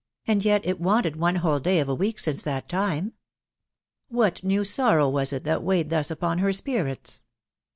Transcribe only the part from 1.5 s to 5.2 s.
day of a week since that time. What new sorrow